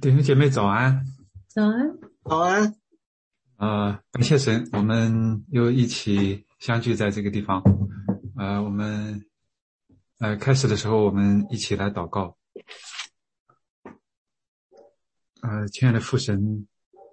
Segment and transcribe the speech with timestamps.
[0.00, 1.04] 弟兄姐妹早安，
[1.48, 2.74] 早安，早安。
[3.56, 7.62] 呃，感谢神，我们又一起相聚在这个地方。
[8.36, 9.24] 呃，我们
[10.20, 12.36] 呃开始的时候，我们一起来祷告。
[15.42, 16.66] 呃，亲爱的父神，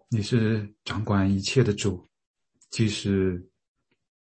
[0.09, 2.07] 你是掌管一切的主，
[2.69, 3.49] 即使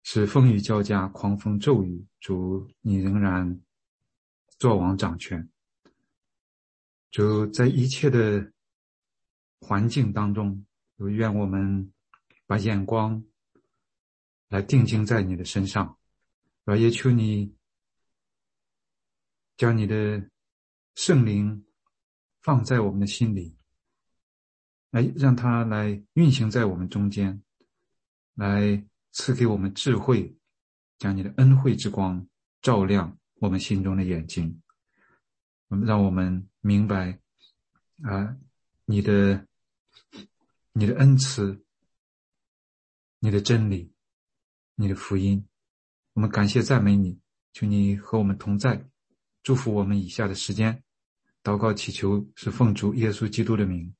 [0.02, 3.60] 是风雨交加、狂风骤雨，主你仍然
[4.58, 5.48] 坐王掌权。
[7.14, 8.52] 就在一切的
[9.60, 10.66] 环境当中，
[10.98, 11.92] 就愿我们
[12.44, 13.24] 把眼光
[14.48, 15.96] 来定睛在你的身上，
[16.64, 17.54] 啊，也求你
[19.56, 20.28] 将你的
[20.96, 21.64] 圣灵
[22.42, 23.56] 放在我们的心里，
[24.90, 27.40] 来让它来运行在我们中间，
[28.34, 30.36] 来赐给我们智慧，
[30.98, 32.26] 将你的恩惠之光
[32.60, 34.60] 照亮我们心中的眼睛。
[35.69, 37.19] 让我们明白，
[38.04, 38.38] 啊，
[38.86, 39.47] 你的、
[40.72, 41.62] 你的恩慈、
[43.19, 43.92] 你的真理、
[44.74, 45.47] 你的福音，
[46.14, 47.20] 我们感谢赞美你，
[47.53, 48.82] 求你和我们同在，
[49.42, 50.82] 祝福我们以下的时间，
[51.42, 53.94] 祷告祈求是奉主耶稣基督的名，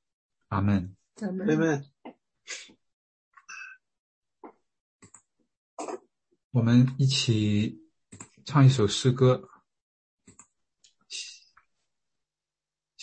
[0.49, 0.97] 阿门。
[1.21, 1.85] 阿门。
[6.53, 7.79] 我们一起
[8.47, 9.51] 唱一首诗歌。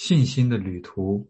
[0.03, 1.29] 信心的旅途。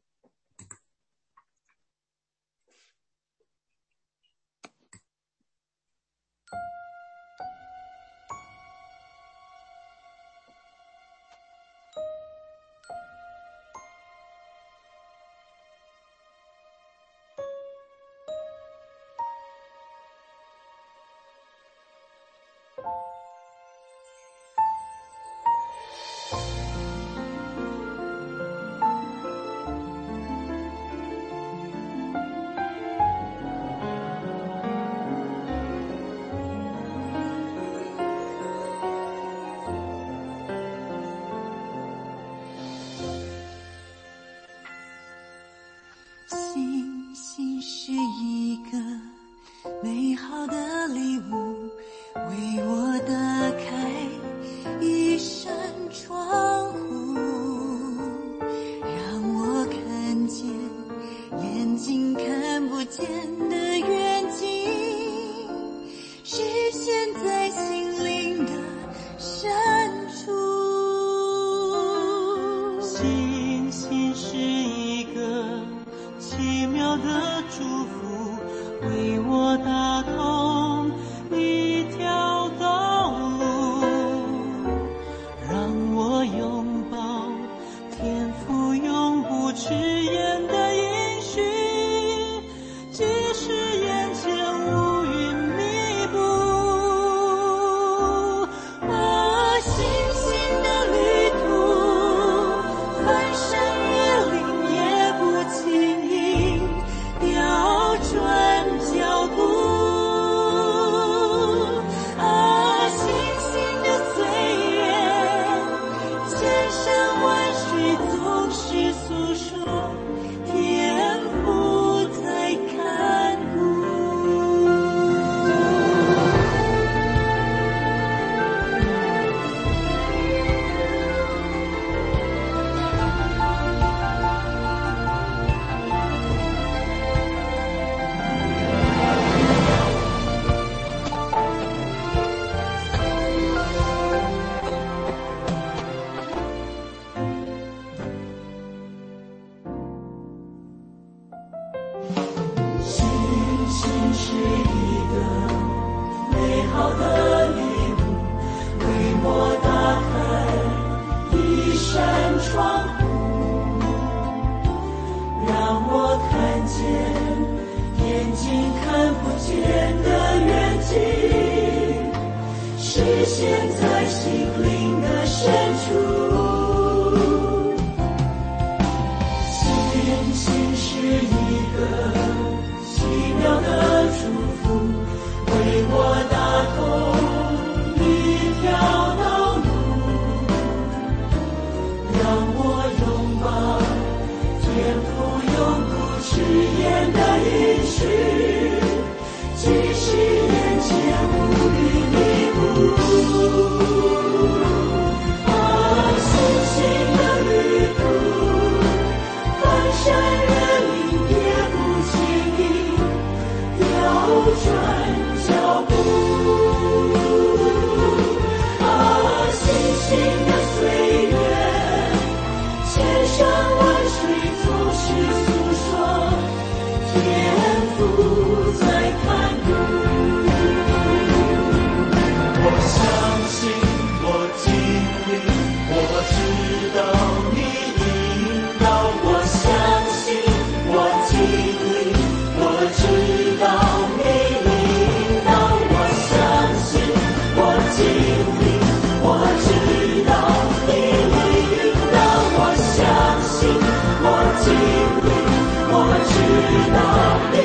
[256.72, 257.61] you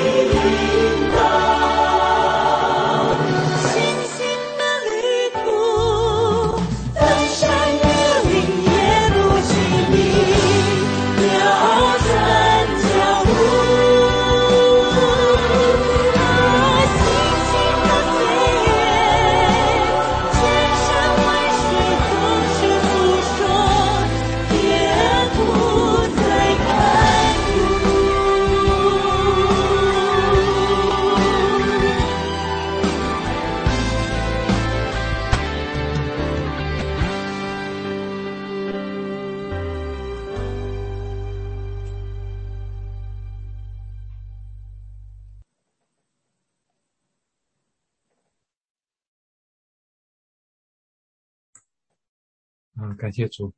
[52.94, 53.52] 感谢主。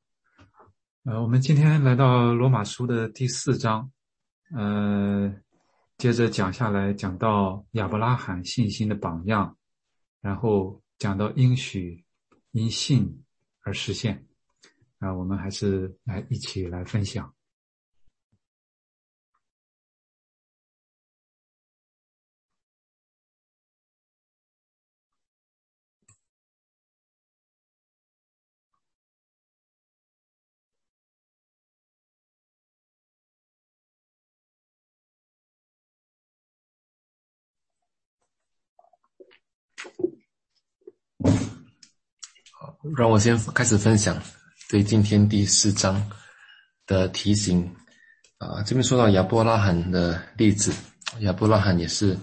[1.05, 3.91] 呃，我们今天来到罗马书的第四章，
[4.55, 5.33] 呃，
[5.97, 9.57] 接着讲下来，讲到亚伯拉罕信心的榜样，
[10.21, 12.05] 然后讲到应许
[12.53, 13.25] 因信
[13.63, 14.25] 而实现。
[14.99, 17.33] 啊，我们还是来一起来分享。
[42.53, 44.21] 好，让我先开始分享
[44.69, 46.11] 对今天第四章
[46.87, 47.63] 的提醒。
[48.39, 50.73] 啊，这边说到亚伯拉罕的例子，
[51.21, 52.17] 亚伯拉罕也是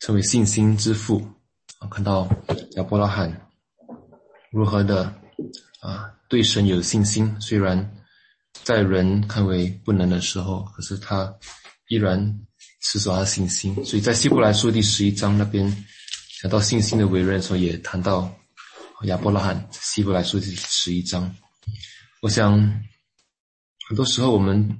[0.00, 1.26] 称为信心之父。
[1.78, 2.28] 啊，看到
[2.76, 3.48] 亚伯拉罕
[4.50, 5.04] 如何的
[5.80, 7.96] 啊对神有信心，虽然
[8.64, 11.34] 在人看为不能的时候，可是他
[11.88, 12.40] 依然
[12.80, 13.74] 持守他的信心。
[13.84, 15.84] 所以在希伯来书第十一章那边。
[16.46, 18.32] 讲到信心的为人的时候，也谈到
[19.02, 19.68] 亚伯拉罕。
[19.72, 21.34] 希伯来书第十一章，
[22.22, 22.52] 我想
[23.88, 24.78] 很多时候我们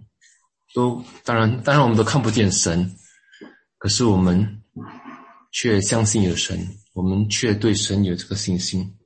[0.73, 2.97] 都当然当然我们都看不见神，
[3.79, 4.63] 可是我们
[5.51, 6.57] 却相信有神，
[6.93, 8.97] 我们却对神有这个信心。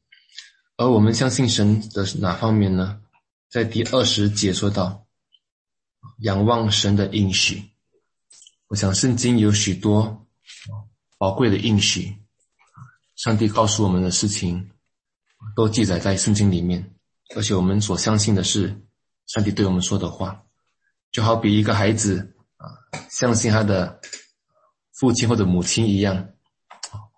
[0.76, 3.00] 而我们相信神的哪方面呢？
[3.48, 5.06] 在第二十节说到
[6.18, 7.70] 仰望神的应许。
[8.66, 10.26] 我想圣经有许多
[11.16, 12.19] 宝贵的应许。
[13.22, 14.70] 上帝告诉我们的事情，
[15.54, 16.94] 都记载在圣经里面，
[17.36, 18.80] 而且我们所相信的是
[19.26, 20.42] 上帝对我们说的话，
[21.12, 22.64] 就好比一个孩子啊，
[23.10, 24.00] 相信他的
[24.94, 26.30] 父亲或者母亲一样。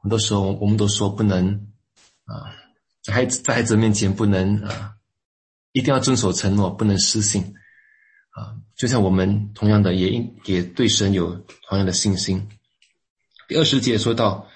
[0.03, 1.69] 很多时候，我们都说不能
[2.25, 2.51] 啊，
[3.05, 4.97] 在孩子在孩子面前不能啊，
[5.71, 7.55] 一定要遵守承诺，不能失信
[8.31, 8.59] 啊。
[8.75, 11.37] 就像我们同样的，也应也对神有
[11.69, 12.49] 同样的信心。
[13.47, 14.49] 第二十节说到。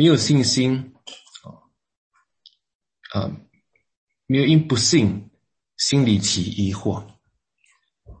[0.00, 0.94] 没有信心，
[3.12, 3.30] 啊，
[4.24, 5.28] 没有因不信，
[5.76, 7.04] 心里起疑惑，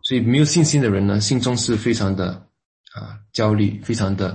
[0.02, 2.50] 所以没有信心的人呢，心中是非常的
[2.92, 4.28] 啊焦虑，非常的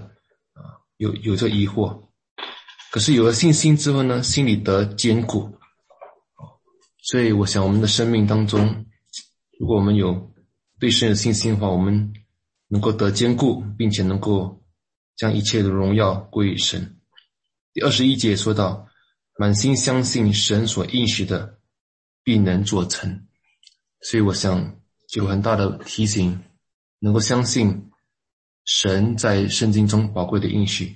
[0.54, 2.08] 啊有有着疑惑。
[2.90, 5.56] 可是有了信心之后呢，心里得坚固。
[7.04, 8.88] 所以我想，我们的生命当中，
[9.60, 10.34] 如果我们有
[10.80, 12.12] 对神有信心的话，我们
[12.70, 14.64] 能够得坚固，并且能够
[15.16, 17.00] 将一切的荣耀归于神。
[17.76, 18.88] 第二十一节说到，
[19.38, 21.60] 满心相信神所应许的，
[22.24, 23.28] 必能做成。
[24.00, 24.80] 所以我想，
[25.18, 26.42] 有很大的提醒，
[27.00, 27.92] 能够相信
[28.64, 30.96] 神在圣经中宝贵的应许，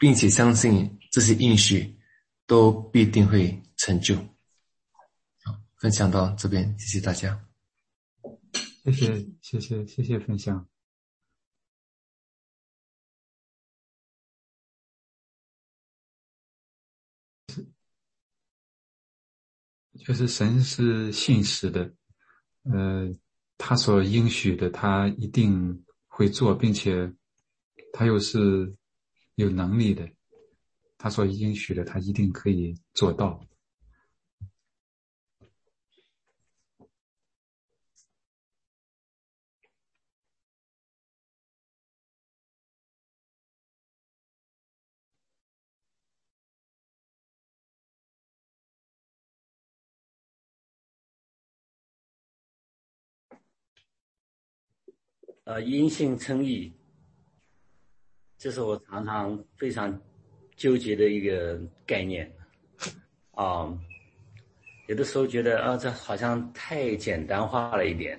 [0.00, 1.96] 并且相信这些应许
[2.44, 4.16] 都必定会成就。
[4.16, 7.40] 好，分享到这边，谢谢大家。
[8.82, 10.69] 谢谢，谢谢，谢谢分享。
[20.04, 21.92] 就是神是信实的，
[22.62, 23.12] 呃，
[23.58, 27.12] 他所应许的，他一定会做，并且
[27.92, 28.72] 他又是
[29.34, 30.08] 有能力的，
[30.96, 33.44] 他所应许的，他一定可以做到。
[55.50, 56.72] 呃，因信称义，
[58.38, 60.00] 这是我常常非常
[60.54, 62.32] 纠结的一个概念
[63.32, 63.76] 啊。
[64.86, 68.16] 有的时候觉得啊，这好像太简单化了一点，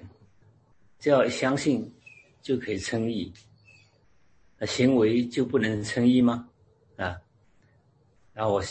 [0.99, 1.89] 只要相信
[2.41, 3.31] 就可以称义，
[4.57, 6.49] 那行为就不能称义吗？
[6.97, 7.17] 啊？
[8.33, 8.63] 然后我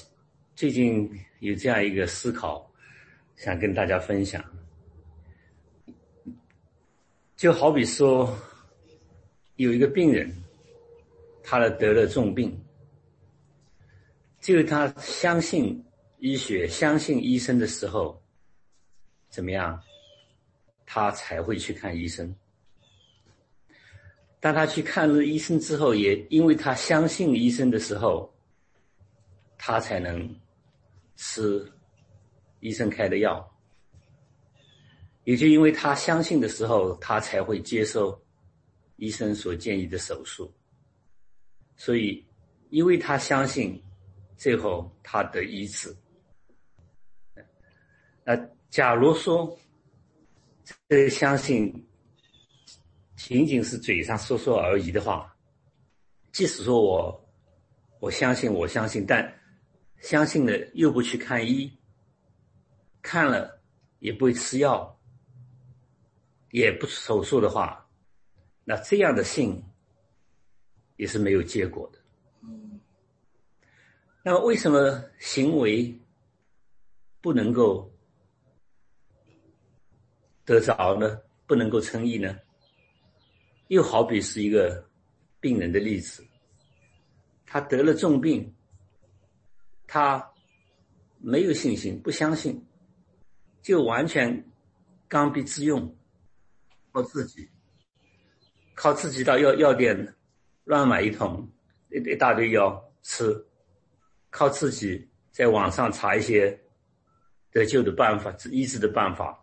[0.55, 2.71] 最近有这样一个思考，
[3.37, 4.45] 想跟大家分享，
[7.39, 8.37] 就好比说。
[9.61, 10.35] 有一个病人，
[11.43, 12.59] 他的得了重病，
[14.41, 15.85] 就是他相信
[16.19, 18.19] 医学、相信医生的时候，
[19.29, 19.79] 怎么样，
[20.87, 22.35] 他才会去看医生。
[24.41, 28.33] 当他去看了医生之后，也因为他相信医生的时候，
[29.59, 30.35] 他才能
[31.17, 31.71] 吃
[32.61, 33.47] 医生开的药。
[35.25, 38.19] 也就因为他相信的时候，他才会接受。
[39.01, 40.53] 医生所建议的手术，
[41.75, 42.23] 所以
[42.69, 43.83] 因为他相信，
[44.37, 45.97] 最后他得医治。
[48.25, 48.37] 那
[48.69, 49.59] 假如说
[50.87, 51.89] 这个相信
[53.17, 55.35] 仅仅是嘴上说说而已的话，
[56.31, 57.29] 即使说我
[58.01, 59.35] 我相信我相信，但
[60.01, 61.73] 相信了又不去看医，
[63.01, 63.63] 看了
[63.99, 65.01] 也不会吃药，
[66.51, 67.90] 也不手术的话，
[68.71, 69.61] 那这样的信
[70.95, 71.99] 也是没有结果的。
[74.23, 75.93] 那么为什么行为
[77.21, 77.93] 不能够
[80.45, 81.21] 得着呢？
[81.49, 82.39] 不能够称义呢？
[83.67, 84.89] 又好比是一个
[85.41, 86.25] 病人的例子，
[87.45, 88.55] 他得了重病，
[89.89, 90.33] 他
[91.19, 92.65] 没有信心，不相信，
[93.63, 94.49] 就完全
[95.09, 95.93] 刚愎自用，
[96.93, 97.51] 靠自己，
[98.81, 100.15] 靠自己到药药店
[100.65, 101.47] 乱买一桶
[101.91, 103.47] 一一大堆药吃。
[104.31, 106.59] 靠自己在网上查一些
[107.51, 109.39] 得救的办法、医治的办法，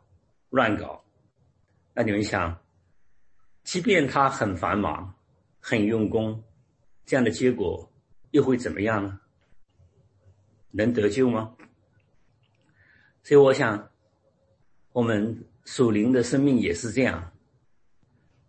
[0.49, 1.05] 乱搞。
[1.93, 2.57] 那你们想，
[3.63, 5.13] 即便他很繁忙、
[5.59, 6.43] 很用功，
[7.05, 7.87] 这样的结果
[8.31, 9.19] 又会怎么样呢？
[10.71, 11.55] 能得救吗？
[13.21, 13.87] 所以我想，
[14.93, 17.31] 我们属灵的生命也是这样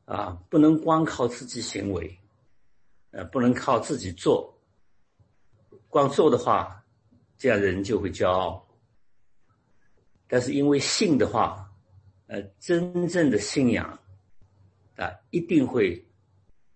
[0.08, 2.18] 啊，不能光靠自己行为，
[3.10, 4.58] 呃，不能靠自己做。
[5.88, 6.82] 光做的话，
[7.36, 8.66] 这样人就会骄傲。
[10.26, 11.70] 但是因为信的话，
[12.26, 13.86] 呃，真正的信仰
[14.96, 16.02] 啊，一定会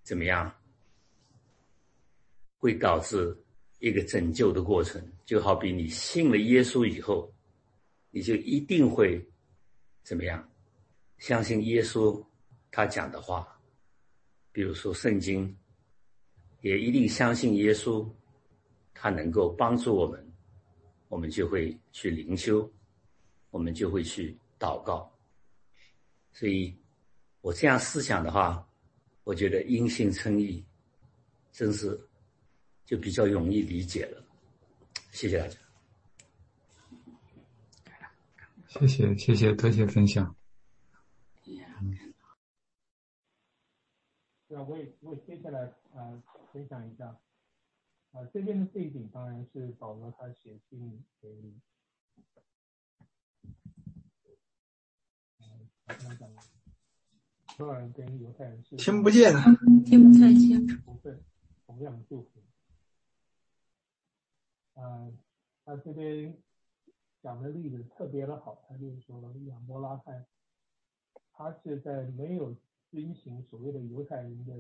[0.03, 0.55] 怎么样？
[2.59, 3.35] 会导致
[3.79, 5.03] 一个拯救的过程。
[5.25, 7.33] 就好比你信了耶稣以后，
[8.11, 9.27] 你就一定会
[10.03, 10.47] 怎么样？
[11.17, 12.23] 相信耶稣
[12.73, 13.47] 他讲的话，
[14.51, 15.57] 比如说圣经，
[16.63, 18.05] 也一定相信耶稣。
[18.95, 20.33] 他能够帮助我们，
[21.09, 22.71] 我们就会去灵修，
[23.51, 25.11] 我们就会去祷告。
[26.33, 26.73] 所以，
[27.41, 28.65] 我这样思想的话，
[29.25, 30.65] 我觉得因信称义，
[31.51, 32.01] 真是
[32.85, 34.25] 就比较容易理解了。
[35.11, 35.59] 谢谢大家。
[38.69, 40.35] 谢谢谢谢多谢分享。
[44.53, 47.19] 那我也我也接下来啊分享一下。
[48.13, 51.31] 啊，这边的背景当然是保罗他写信给，
[55.39, 56.31] 嗯，刚刚讲
[57.57, 59.33] 多少人跟犹太人是听不见，
[59.87, 60.79] 听不太清楚。
[60.85, 61.19] 不会，
[61.65, 62.43] 同样的祝福。
[64.75, 65.11] 啊，
[65.65, 66.37] 他这边
[67.23, 70.27] 讲的例子特别的好，他就是说亚伯拉罕，
[71.33, 72.55] 他是在没有
[72.93, 74.53] 遵循所谓的犹太人的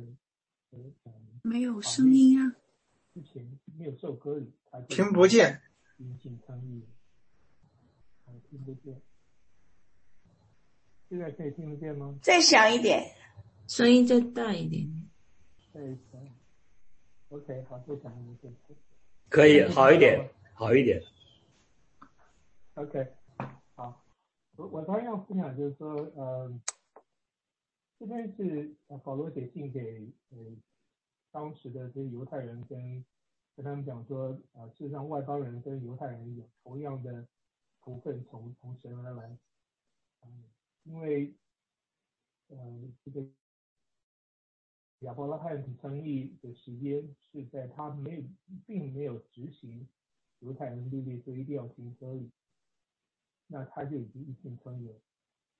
[0.70, 1.12] 呃，
[1.42, 2.56] 没有声音啊。
[3.12, 3.46] 之前
[3.78, 5.60] 没有受割礼，他听不见。
[5.98, 6.82] 因信称义，
[8.24, 8.98] 我听不见。
[11.10, 12.18] 现在可以听得见吗？
[12.22, 13.14] 再响一点，
[13.68, 14.88] 声音再大一点。
[15.74, 16.26] 再响。
[17.28, 18.54] OK，好，再响一点。
[19.28, 21.02] 可以好一点，好一点。
[22.74, 23.06] OK，
[23.74, 24.02] 好。
[24.56, 26.50] 我我同样分享就是说，呃，
[28.02, 30.36] 这边是保罗写信给呃。
[31.30, 33.02] 当时的这些犹太人跟
[33.54, 37.26] 跟他们讲说，啊，事实上外邦人跟犹太人有同样的
[37.80, 39.38] 福分从从神而来，
[40.20, 40.44] 嗯，
[40.82, 41.32] 因为，
[42.48, 42.56] 呃，
[43.02, 43.26] 这个
[44.98, 48.24] 亚伯拉罕成立的时间是在他没有
[48.66, 49.88] 并没有执行
[50.40, 52.30] 犹太人律例，所以一定要行割礼，
[53.46, 54.92] 那他就已经一定成立，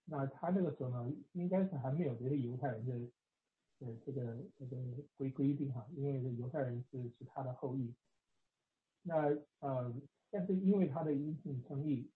[0.04, 3.10] 那他那个时候呢，应该是还没有这些犹太人的。
[3.78, 4.76] 呃，这个这个
[5.16, 7.92] 规规定哈，因为犹太人是是他的后裔，
[9.02, 9.92] 那呃，
[10.30, 12.08] 但是因为他的因信称义，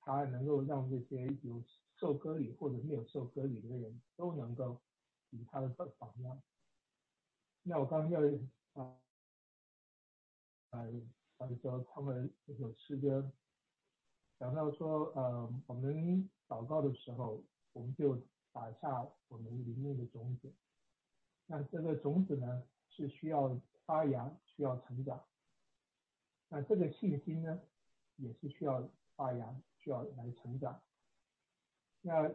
[0.00, 1.62] 他能够让这些有
[1.96, 4.80] 受割礼或者没有受割礼的人都能够
[5.28, 6.42] 以他的榜榜样。
[7.62, 8.22] 那我刚要
[8.72, 8.96] 啊，
[10.70, 10.90] 呃，
[11.36, 13.30] 他说他们这首诗歌
[14.38, 18.20] 讲到说，呃，我们祷告的时候，我们就
[18.52, 20.52] 打下我们里面的种子。
[21.46, 25.24] 那这个种子呢，是需要发芽，需要成长。
[26.48, 27.60] 那这个信心呢，
[28.16, 30.82] 也是需要发芽，需要来成长。
[32.02, 32.30] 那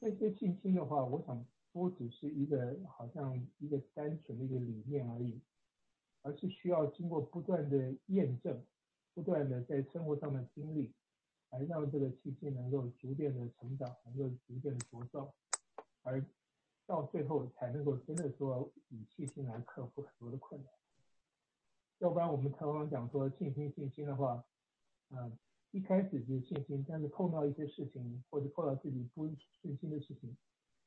[0.00, 5.40] 这些信心的话，我想不只是一个好像一个单纯的一个理念而已，
[6.20, 8.62] 而是需要经过不断的验证，
[9.14, 10.92] 不断的在生活上的经历，
[11.54, 15.32] 来让这个信心能够逐渐的成长，能够逐渐的茁壮，
[16.02, 16.24] 而。
[16.86, 20.70] 到最后才能够真的说以信心来克服很多的困难，
[21.96, 24.44] 要不然我们常常讲说信心信心的话，
[25.08, 25.38] 嗯，
[25.70, 29.26] 一开始是信心，但是碰到一些事情或者碰到自己不
[29.62, 30.36] 顺心的事情，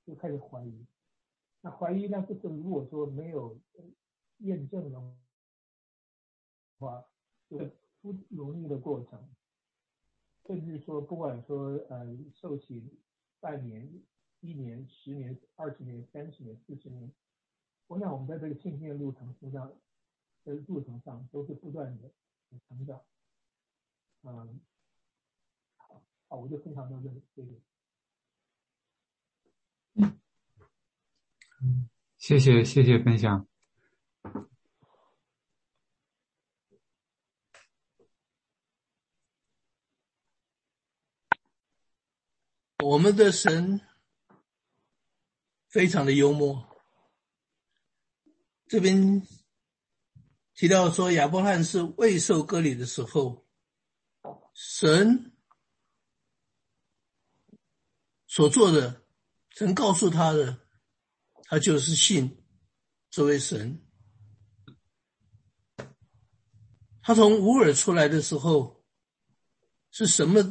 [0.06, 0.86] 就开始怀疑。
[1.62, 3.60] 那怀疑呢，就是如果说没有
[4.38, 5.02] 验证的
[6.78, 7.04] 话，
[7.50, 9.28] 就是不容易的过程。
[10.48, 12.82] 甚至说，不管说呃受洗
[13.42, 13.88] 半年、
[14.40, 17.12] 一年、十年、二十年、三十年、四十年，
[17.88, 19.74] 我想我们在这个信心的路程上，
[20.44, 22.10] 在路程上都是不断的
[22.68, 23.02] 成长。
[24.24, 24.60] 嗯，
[25.76, 27.62] 好，好，我就分享到这里，谢谢。
[31.62, 33.48] 嗯，谢谢，谢谢分享。
[42.88, 43.82] 我们的神
[45.68, 46.66] 非常的幽默。
[48.66, 49.28] 这边
[50.54, 53.46] 提到说，亚伯罕是未受割礼的时候，
[54.54, 55.34] 神
[58.26, 59.04] 所做的，
[59.50, 60.58] 神告诉他的，
[61.44, 62.42] 他就是信
[63.10, 63.86] 这位神。
[67.02, 68.86] 他从乌尔出来的时候，
[69.92, 70.42] 是什么？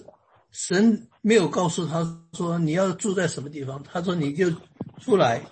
[0.51, 4.49] 神没有告诉他说你要住在什么地方，他说你就
[5.01, 5.45] 出来。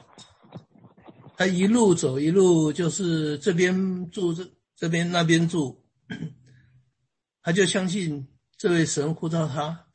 [1.36, 5.82] 他一路走一路就是这边住这这边那边住，
[7.42, 9.88] 他就相信这位神呼召他，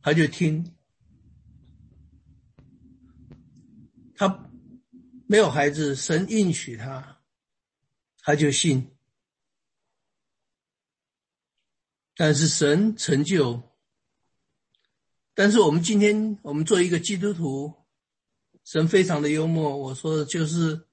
[0.00, 0.74] 他就听。
[4.14, 4.48] 他
[5.26, 7.20] 没有孩子，神应许他，
[8.22, 8.96] 他就信。
[12.16, 13.62] 但是神成就。
[15.34, 17.86] 但是我们今天，我们做一个基督徒，
[18.64, 19.78] 神非常的幽默。
[19.78, 20.86] 我说的就是，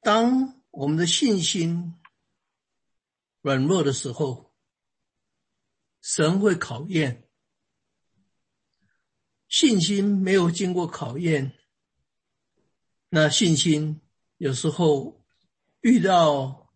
[0.00, 1.94] 当我们的信心
[3.40, 4.54] 软弱的时候，
[6.00, 7.28] 神会考验。
[9.48, 11.52] 信心没有经过考验，
[13.08, 14.00] 那信心
[14.36, 15.24] 有时候
[15.80, 16.72] 遇到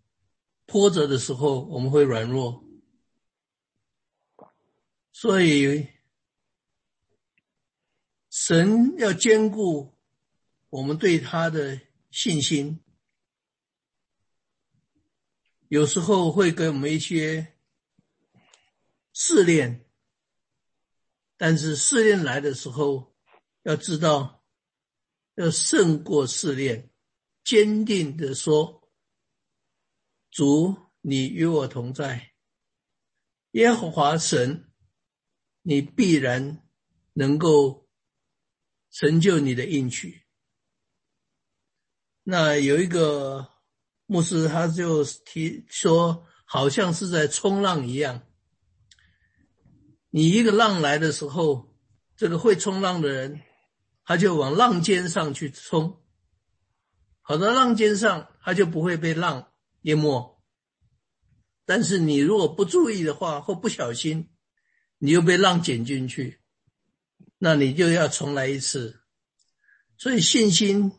[0.67, 2.65] 波折的时候，我们会软弱。
[5.13, 5.95] 所以。
[8.39, 9.99] 神要兼顾
[10.69, 12.85] 我们对他的信心，
[15.69, 17.55] 有时候会给我们一些
[19.15, 19.89] 试炼，
[21.39, 23.17] 但是试炼来的时候，
[23.63, 24.45] 要知道
[25.37, 26.91] 要胜过试炼，
[27.43, 28.87] 坚定的说
[30.31, 32.35] ：“主，你与我同在，
[33.53, 34.71] 耶和华神，
[35.63, 36.63] 你必然
[37.15, 37.85] 能够。”
[38.99, 40.23] 成就你的应许。
[42.23, 43.47] 那有一个
[44.07, 48.23] 牧师，他就提说，好像是在冲浪一样。
[50.09, 51.77] 你一个浪来的时候，
[52.17, 53.43] 这个会冲浪的人，
[54.03, 56.03] 他就往浪尖上去冲。
[57.23, 60.43] 跑到浪尖上，他就不会被浪淹没。
[61.67, 64.31] 但是你如果不注意的话，或不小心，
[64.97, 66.41] 你又被浪卷进去。
[67.39, 69.03] 那你就要重来一次，
[69.99, 70.91] 所以信心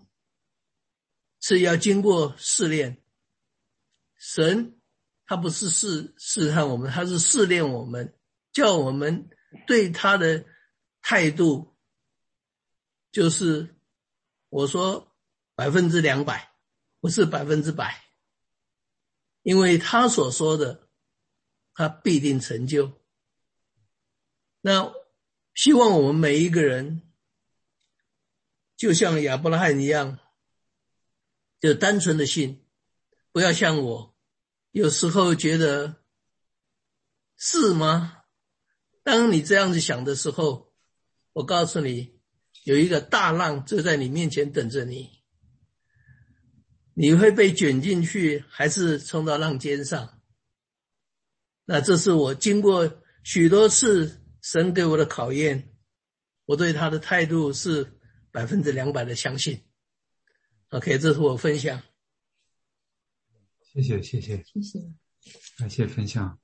[1.40, 3.04] 是要经过试炼。
[4.18, 4.80] 神
[5.26, 8.16] 他不是试试探我们，他是试炼我们，
[8.52, 9.30] 叫我们
[9.66, 10.46] 对他的
[11.02, 11.76] 态度，
[13.12, 13.76] 就是
[14.50, 15.18] 我说
[15.56, 16.52] 百分之两百，
[17.00, 18.04] 不是百分之百，
[19.42, 20.88] 因为他所说的，
[21.74, 23.02] 他必定成就。
[24.62, 24.94] 那。
[25.58, 27.02] 希望我们每一个人，
[28.76, 30.20] 就像亚伯拉罕一样，
[31.60, 32.64] 就单纯的信，
[33.32, 34.16] 不要像我，
[34.70, 35.96] 有时候觉得
[37.36, 38.20] 是吗？
[39.02, 40.76] 当你这样子想的时候，
[41.34, 42.20] 我告诉你，
[42.64, 45.24] 有一个大浪就在你面前等着你，
[46.94, 50.22] 你会被卷进去，还是冲到浪尖上？
[51.66, 54.22] 那这是我经过许多次。
[54.50, 55.68] 神给我的考验，
[56.46, 58.00] 我对他的态度是
[58.32, 59.62] 百分之两百的相信。
[60.70, 61.84] OK，这是我分享。
[63.74, 64.80] 谢谢，谢谢，谢谢，
[65.58, 66.40] 感谢分享。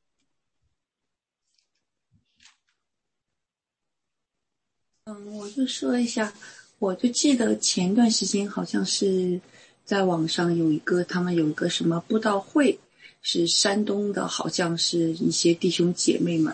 [5.06, 6.34] 嗯，我就说一下，
[6.80, 9.40] 我就记得前段时间好像是
[9.86, 12.78] 在网上有一个，他们有一个什么布道会，
[13.22, 16.54] 是山东的，好像是一些弟兄姐妹们。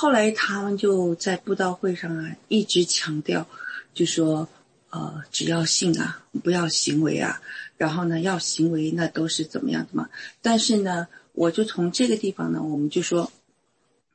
[0.00, 3.48] 后来他们就在布道会上啊，一直强调，
[3.94, 4.48] 就说，
[4.90, 7.42] 呃，只要信啊，不要行为啊。
[7.76, 10.08] 然后呢，要行为那都是怎么样的嘛？
[10.40, 13.32] 但是呢，我就从这个地方呢，我们就说，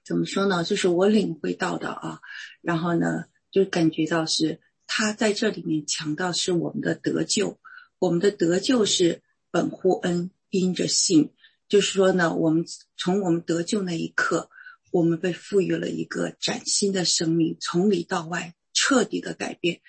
[0.06, 0.64] 怎么说呢？
[0.64, 2.22] 就是我领会到的啊，
[2.62, 7.58] 然后呢，就感觉到是他在这里面强调是我们的得救，
[8.00, 11.32] 我们的得救是本乎恩，因着信。
[11.68, 12.64] 就是说呢，我们
[12.96, 14.50] 从我们得救那一刻，
[14.94, 19.82] 我们被赋予了一个崭新的生命，从里到外彻底的改变，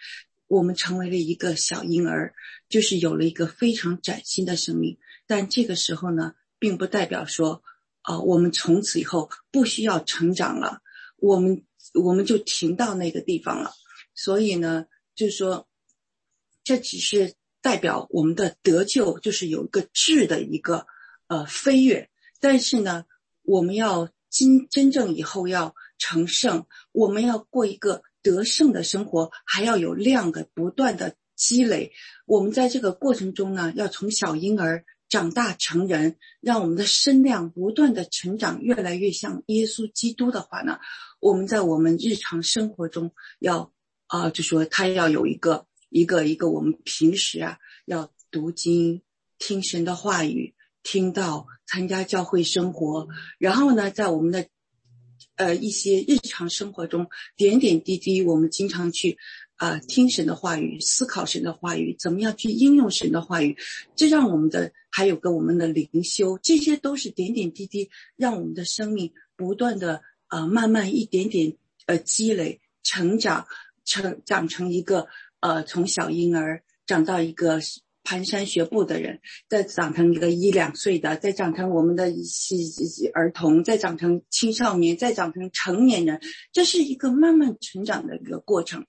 [0.47, 2.35] 我们成为了一个小婴儿，
[2.71, 4.97] 就是有了一个非常崭新的生命。
[5.27, 7.62] 但这个时候呢，并不代表说。
[8.07, 10.83] 啊，我们从此以后不需要成长了，
[11.17, 11.64] 我们
[11.95, 13.73] 我们就停到那个地方了。
[14.14, 15.67] 所以呢，就是说，
[16.62, 20.87] 这只是代表我们的得救，就是有一个质的一个
[21.29, 22.11] 呃飞跃。
[22.40, 23.07] 但是呢，
[23.40, 31.92] 我们要真真正以后要成圣，我们要过一个得胜的生活，还要有量的不断的积累。
[32.27, 34.85] 我们在这个过程中呢，要从小婴儿。
[35.07, 40.81] 长大成人，让我们的身量不断的成长，越来越像耶稣基督的话呢，
[41.20, 43.73] 我们在我们日常生活中要
[44.09, 49.03] 啊，就说他要有一个一个一个，我们平时啊要读经、
[49.38, 50.54] 听神的话语、
[50.85, 54.47] 听到、参加教会生活，然后呢，在我们的
[55.35, 59.18] 呃一些日常生活中点点滴滴，我们经常去。
[59.57, 63.57] 啊，听神的话语，思考神的话语，怎么样去应用神的话语？
[63.94, 73.47] 这让我们的还有跟我们的灵修，这些都是点点滴滴，让我们的生命不断的呃慢慢一点点呃积累成长，
[73.85, 75.07] 成长成一个
[75.38, 77.61] 呃从小婴儿长到一个
[78.05, 86.21] 蹒跚学步的人，再长成一个一两岁的，再长成我们的一些儿童，再长成青少年，再长成成年人，
[86.53, 88.87] 这是一个慢慢成长的一个过程。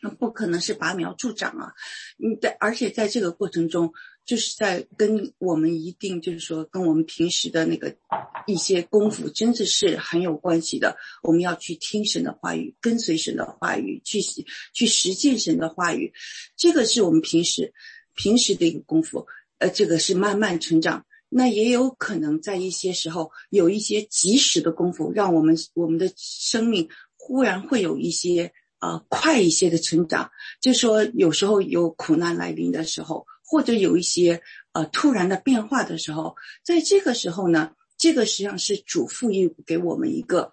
[0.00, 1.72] 那不可能是拔苗助长啊！
[2.18, 3.92] 你在，而且在这个过程中，
[4.24, 7.96] 就是在跟我们一定就是说，跟我们平时的那个
[8.46, 10.96] 一些功夫，真的是很有关系的。
[11.24, 14.20] 我们要去听神的话语，跟随神的话语，去
[14.72, 16.12] 去实践神的话语，
[16.56, 17.74] 这个是我们平时
[18.18, 19.26] 平时的一个功夫。
[19.56, 21.06] 呃，这个是慢慢成长。
[21.30, 28.52] 那也有可能在一些时候有一些及时的功夫，让我们我们的生命忽然会有一些。
[28.80, 40.52] 呃，快一些的成长，就说有时候有苦难来临的时候，或者有一些呃突然的变化的时候，在这个时候呢，这个实际上是主赋予给我们一个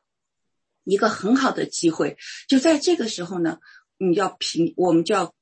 [0.86, 2.18] 一个很好的机会。
[2.48, 3.60] 就在这个时候呢，
[4.00, 5.36] 你要平，我们就要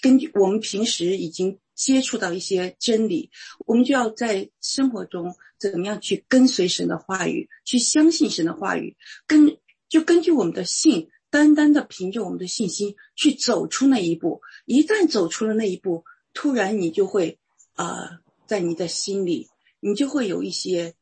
[0.00, 3.30] 根据我们平时已经接触到一些真理，
[3.66, 9.56] 我们就要在生活中怎么样去跟随神的话语，去相信神的话语，根
[9.88, 11.08] 就根据我们的信。
[11.28, 17.38] 单单的凭着我们的信心去走出那一步，一旦走出了那一步，突然你就会，
[17.74, 19.48] 呃，在你的心里，
[19.80, 20.94] 你就会有一些，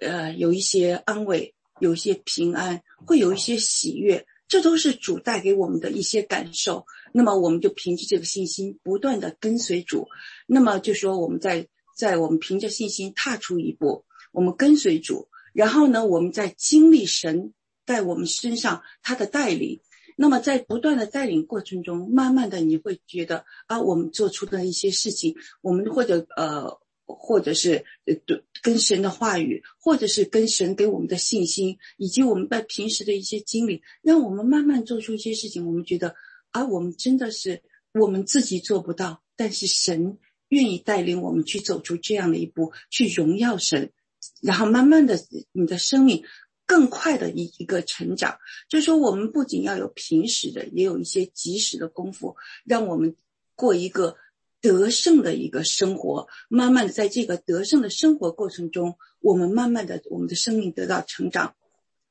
[0.00, 6.86] 呃，有一些安慰，有一些平安，会有一些喜悦，这都是主带给我们的一些感受。
[7.16, 10.08] 那么我们就凭着这个信心，不断的跟随主。
[10.46, 17.54] 那么就说我们在在我们凭着信心踏出一步，我们跟随主，然后呢，我们在经历神。
[17.86, 19.78] 在我们身上，他的带领，
[20.16, 28.14] 那么在不断的带领过程中，慢慢的你会觉得啊，我们做出的一些事情，我们或者呃，或者是呃，
[28.62, 36.14] 跟神的话语，或者是跟神给我们的信心，以及我们在平时的一些经历，让我们慢慢做出一些事情，我们觉得
[36.54, 37.60] 而，我们真的是
[37.92, 40.16] 我们自己做不到，但是神
[40.48, 43.92] 愿意带领我们去走出这样的一步，去荣耀神，
[44.40, 45.18] 然后慢慢的
[45.52, 46.24] 你的生命。
[46.66, 48.38] 更快的一一个成长，
[48.70, 53.14] 就是说，我们不仅要有平时的，也有一些及时的功夫，让我们
[53.54, 54.16] 过一个
[54.62, 56.26] 得胜的一个生活。
[56.48, 61.54] 慢慢的，在这个得胜的生活过程中，我们慢慢的，我们的生命得到成长。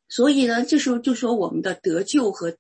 [0.08, 2.56] 所以呢，这时候就说我们的得救和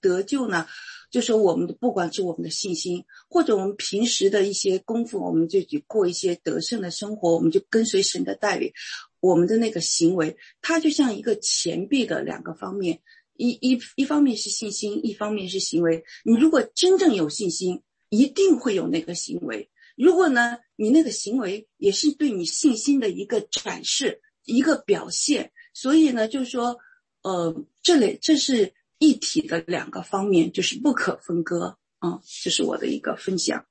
[0.00, 0.68] 得救呢，
[1.14, 8.72] 就说我们的不管是我们的信心，或者我们平时的一些功夫，我们就去过一些得胜的生活，我们就跟随神的带领。
[9.20, 12.98] 我们的那个行为，它就像一个钱币的两个方面，
[13.36, 16.02] 一一一方面是信心，一方面是行为。
[16.24, 19.70] 你如果真正有信心，一定会有那个行为。
[19.96, 25.52] 如果呢，你那个行为也是对你信心的一个展示，一个表现。
[25.74, 26.76] 所以呢，就是说，
[27.22, 31.78] 呃，这里这是一体的两个方面，就是不可分割。
[31.98, 33.64] 啊，这是我的一个分享。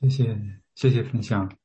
[0.00, 0.36] 谢谢，
[0.74, 1.56] 谢谢分享。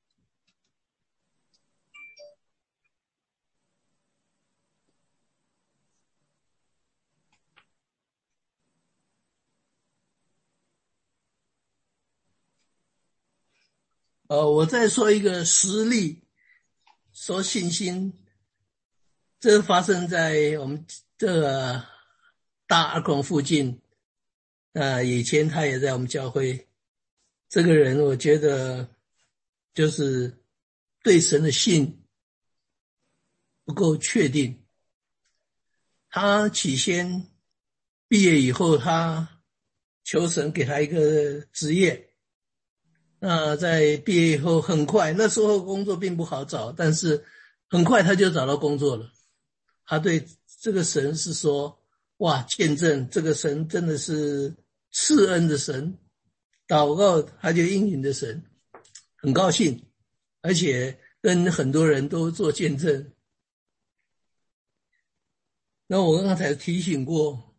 [14.28, 16.24] 呃，我再说一个实例，
[17.12, 18.14] 说信心
[19.42, 20.86] 这发生在我们
[21.18, 21.84] 这个
[22.72, 23.82] 大二孔附近。
[24.72, 26.70] 啊，以前他也在我们教会。
[27.50, 28.88] 这个人，我觉得
[29.74, 30.42] 就是
[31.04, 32.06] 对神的信
[33.66, 34.64] 不够确定。
[36.10, 37.28] 他起先
[38.08, 39.42] 毕业以后，他
[40.06, 42.14] 求神给他一个职业。
[43.20, 47.26] 那在毕业以后，很快那时候工作并不好找，但是
[47.68, 49.12] 很快他就找到工作了。
[49.84, 50.26] 他对
[50.62, 51.78] 这个神是说
[52.22, 54.56] ：“哇，见证这个神真的是
[54.92, 55.98] 赐恩的神。”
[56.68, 58.46] 祷告他就应允的神，
[59.18, 59.92] 很高兴，
[60.42, 63.12] 而且跟很多人都做见证。
[65.88, 67.58] 那我刚才提醒过，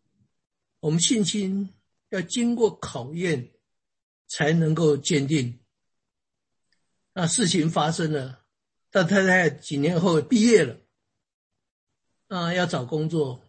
[0.79, 1.75] 我们信心
[2.09, 3.51] 要经过考验
[4.27, 5.59] 才能够坚定。
[7.13, 8.45] 那事情发生了，
[8.89, 10.79] 他太太几年后毕业了，
[12.29, 13.42] 啊，要找工作，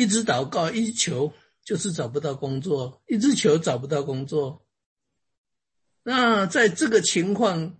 [0.00, 1.32] 一直祷告，一直求。
[1.62, 4.66] 就是找不到工作，一直求找不到工作。
[6.02, 7.78] 那在这个情况，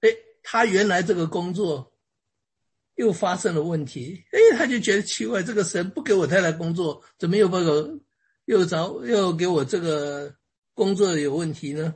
[0.00, 0.08] 哎，
[0.42, 1.92] 他原来这个工作
[2.94, 8.00] 又发生了问题，哎，他就觉得奇怪，这个神不给我太太工作，怎么又把我
[8.46, 10.36] 又找又给我这个
[10.72, 11.94] 工作有问题呢？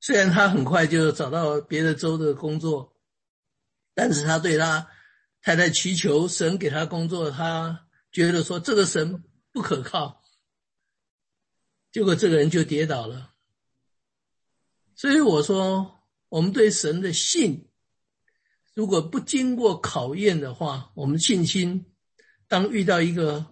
[0.00, 2.96] 虽然他很快就找到别的州的工作，
[3.94, 4.88] 但是他对他
[5.40, 9.24] 太太祈求神给他工作，他觉得说这个神。
[9.54, 10.24] 不可靠，
[11.90, 13.34] 结果这个人就跌倒了。
[14.94, 17.68] 所以我说，我们对神的信，
[18.72, 21.84] 如果不经过考验的话，我们信心
[22.48, 23.44] 当遇到一个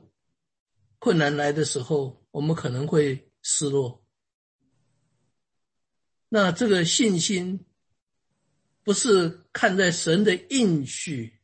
[0.98, 4.02] 困难来的时候，我们可能会失落。
[6.30, 7.66] 那这个信心
[8.82, 11.38] 不是看在神的应许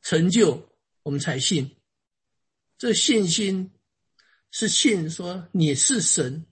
[0.00, 0.70] 成就，
[1.02, 1.75] 我们才信。
[2.78, 3.72] 这信心
[4.50, 6.44] 是信说你是神，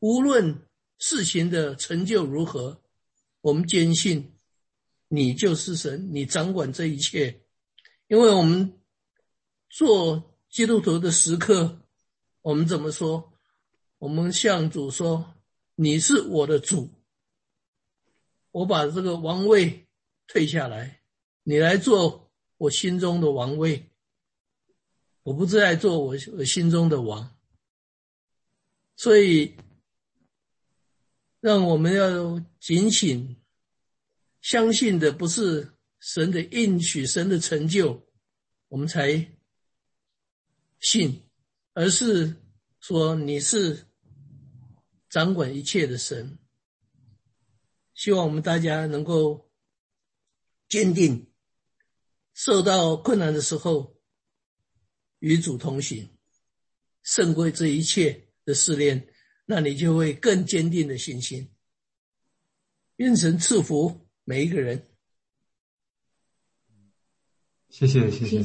[0.00, 2.82] 无论事情的成就如何，
[3.40, 4.36] 我们坚信
[5.08, 7.42] 你就是神，你掌管这一切。
[8.08, 8.78] 因为我们
[9.70, 11.80] 做基督徒的时刻，
[12.42, 13.32] 我们怎么说？
[13.96, 15.36] 我们向主说
[15.74, 16.90] ：“你是我的主，
[18.50, 19.88] 我把这个王位
[20.26, 21.00] 退下来，
[21.44, 23.90] 你来做我心中的王位。”
[25.26, 27.36] 我不再做我我心中的王，
[28.94, 29.56] 所以
[31.40, 33.36] 让我们要警醒，
[34.40, 38.06] 相信的不是神的应许、神的成就，
[38.68, 39.36] 我们才
[40.78, 41.24] 信，
[41.72, 42.36] 而是
[42.78, 43.84] 说你是
[45.08, 46.38] 掌管一切的神。
[47.94, 49.50] 希望我们大家能够
[50.68, 51.26] 坚定，
[52.32, 53.95] 受到困难的时候。
[55.20, 56.08] 与主同行，
[57.02, 59.06] 胜过这一切的试炼，
[59.44, 61.48] 那你就会更坚定的信心。
[62.96, 64.86] 愿神赐福每一个人。
[67.68, 68.42] 谢谢谢谢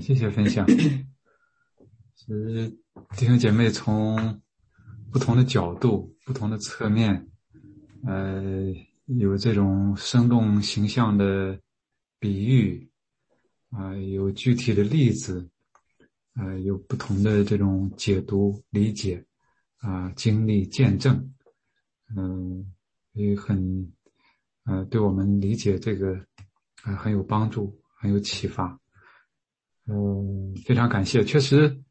[0.00, 0.66] 谢谢分享。
[2.14, 2.76] 其实
[3.16, 4.40] 弟兄姐妹从
[5.10, 7.28] 不同的角度、不同的侧面，
[8.06, 11.60] 呃，有这种生动形象的
[12.18, 12.90] 比喻，
[13.70, 15.48] 啊，有具体的例子。
[16.38, 19.24] 呃，有不同的这种解读理解，
[19.78, 21.32] 啊，经历见证，
[22.14, 22.74] 嗯，
[23.12, 23.90] 也很，
[24.66, 26.14] 呃，对我们理解这个，
[26.82, 28.78] 啊，很有帮助，很有启发，
[29.86, 31.24] 嗯，非常感谢。
[31.24, 31.82] 确实，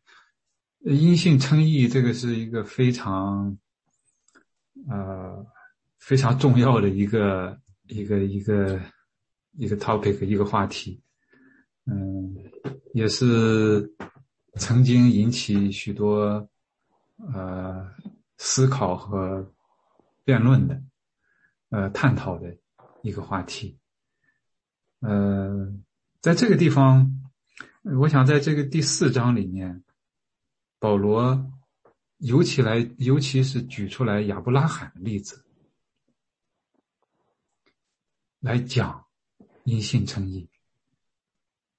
[0.81, 3.57] 因信称义这个是一个非常，
[4.87, 5.43] 呃，
[5.97, 8.79] 非常重要的一个一个一个
[9.53, 11.01] 一个 topic 一个话题，
[11.87, 12.35] 嗯，
[12.93, 13.91] 也是。
[14.57, 16.49] 曾经引起许多
[17.33, 17.91] 呃
[18.37, 19.53] 思考和
[20.23, 20.81] 辩论的，
[21.69, 22.57] 呃探讨的
[23.01, 23.77] 一个话题。
[24.99, 25.71] 呃，
[26.21, 27.29] 在这个地方，
[27.99, 29.83] 我想在这个第四章里面，
[30.79, 31.51] 保罗
[32.17, 35.45] 尤其来，尤其是举出来亚伯拉罕的例子
[38.39, 39.05] 来讲
[39.65, 40.49] 因信称义。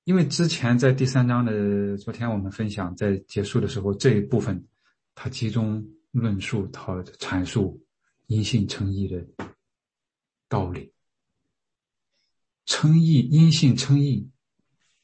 [0.07, 4.65] 因为之前在第三章的昨天我们分享在结束的时候这一部分，
[5.17, 7.85] 他集中论述他阐述
[8.29, 9.27] 因信称义的
[10.49, 10.93] 道理。
[12.67, 14.31] 称义因信称义，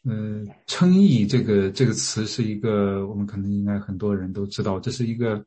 [0.05, 5.45] 呃，称义这个这个词是一个我们可能应该很多人都知道，这是一个，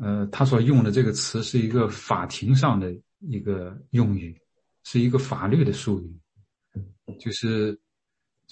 [0.00, 4.36] 呃，他所用的这个词是一个法庭上的一个用语，
[4.82, 6.18] 是一个法律的术语。
[7.20, 7.78] 就是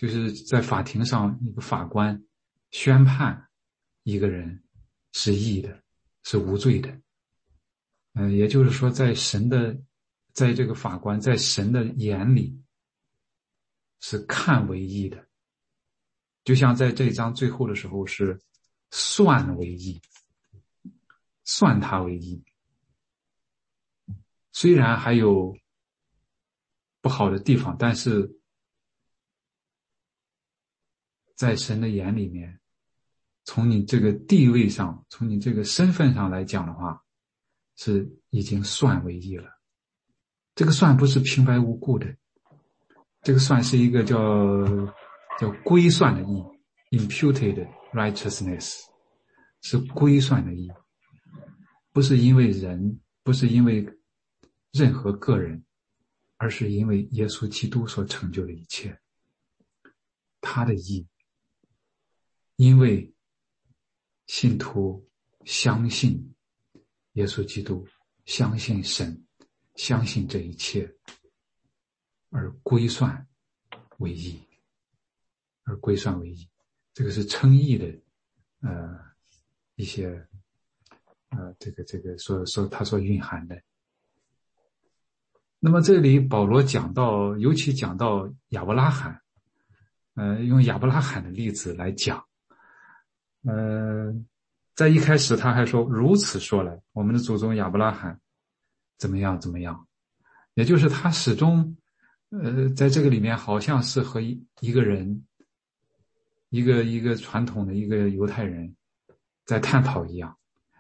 [0.01, 2.25] 就是在法庭上一个法官
[2.71, 3.51] 宣判
[4.03, 4.65] 一个人
[5.13, 5.83] 是义的，
[6.23, 6.99] 是无罪的。
[8.15, 9.79] 嗯，也就是说，在神的，
[10.33, 12.59] 在这个法官在神的眼里
[14.01, 15.29] 是看为义的，
[16.45, 18.41] 就像在这一章最后的时候是
[18.91, 20.01] 算为义，
[21.45, 22.43] 算他为义。
[24.51, 25.55] 虽然还有
[27.03, 28.40] 不好的地方，但是
[31.41, 32.61] 在神的眼里面，
[33.45, 37.03] 从你这个地位上，从你这个身份上来讲的话，
[37.77, 39.49] 是已经算为义了。
[40.55, 42.15] 这个算不是平白无故的，
[43.23, 44.19] 这个算是一个叫
[45.39, 46.45] 叫归算的义
[46.91, 48.83] （imputed righteousness），
[49.63, 50.71] 是归算的义，
[51.91, 53.89] 不是因为人，不是因为。
[54.73, 55.65] 任何个人，
[56.37, 59.01] 而是因为耶稣基督所成就的一切，
[60.41, 61.09] 他的义，
[62.61, 63.11] 因为
[64.27, 65.09] 信徒
[65.47, 66.35] 相信
[67.13, 67.89] 耶稣基督，
[68.27, 69.25] 相信神，
[69.77, 70.95] 相信这一切，
[72.29, 73.27] 而归算
[73.97, 74.39] 为义，
[75.63, 76.47] 而归算为义，
[76.93, 77.87] 这个是称义的，
[78.61, 78.95] 呃，
[79.77, 80.09] 一些，
[81.31, 83.59] 呃，这个这个所所他所蕴含的。
[85.61, 89.23] 那么这里保罗讲到，尤其讲到亚伯拉罕，
[90.13, 92.23] 呃，用亚伯拉罕的例子来讲，
[93.43, 94.15] 呃，
[94.75, 98.21] 在一开始他还说如此说来，我们的祖宗亚伯拉罕
[98.99, 99.87] 怎么样怎么样，
[100.55, 101.77] 也就是他始终，
[102.31, 105.25] 呃，在这个里面好像是和一一个人，
[106.51, 108.75] 一个一个传统的一个犹太人
[109.45, 110.37] 在探讨一样，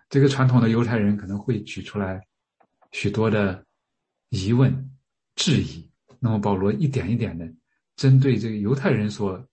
[0.08, 2.26] 这个传统的犹太人可能会举出来
[2.92, 3.64] 许多的。
[4.32, 4.72] 疑问、
[5.34, 5.90] 质疑，
[6.20, 7.52] 那么保罗一点一点的
[7.96, 9.44] 针对这个犹太人所，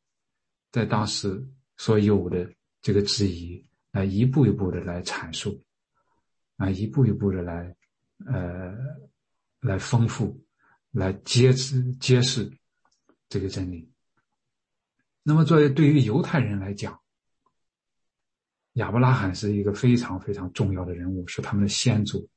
[0.71, 1.43] 在当时
[1.77, 2.47] 所有的
[2.87, 3.61] 这个质疑，
[3.91, 5.61] 来一步一步的来阐述，
[6.55, 7.75] 啊，一步一步的来，
[8.25, 8.73] 呃，
[9.59, 10.41] 来丰富，
[10.91, 12.49] 来揭示揭示
[13.27, 13.91] 这个真理。
[15.21, 16.97] 那么作为对于犹太人来讲，
[18.75, 22.29] 亚伯拉罕是一个非常非常重要的人物，是他们的先祖。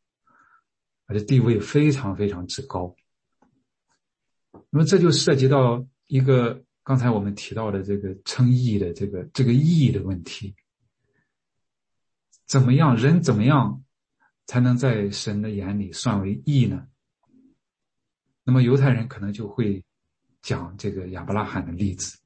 [1.06, 2.92] 而且地位非常非常之高，
[4.68, 10.54] 那么这就涉及到一个刚才我们提到的这个称义的这个这个义的问题。
[12.46, 13.84] 怎么样人怎么样
[14.46, 16.88] 才能在神的眼里算为义呢？
[18.42, 19.84] 那么犹太人可能就会
[20.42, 22.18] 讲这个亚伯拉罕的例子。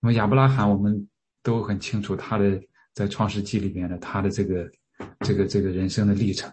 [0.00, 1.08] 那么亚伯拉罕我们
[1.42, 2.60] 都很清楚他的
[2.94, 4.68] 在创世纪里面的他的这个
[5.20, 6.52] 这个这个人生的历程。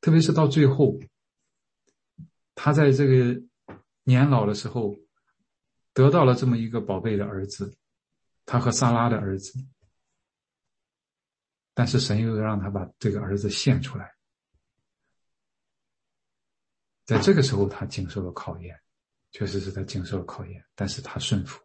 [0.00, 0.98] 特别是到最后，
[2.56, 3.40] 他在这个
[4.02, 4.96] 年老的时候，
[5.92, 7.76] 得到了这么一个宝贝的儿子，
[8.44, 9.58] 他和萨拉的儿子。
[11.74, 14.14] 但是神又让他把这个儿子献出来，
[17.04, 18.78] 在这个时候他经受了考验，
[19.30, 21.60] 确实是他经受了考验，但是他顺服，